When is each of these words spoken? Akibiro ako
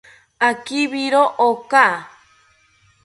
Akibiro 0.49 1.23
ako 1.49 1.85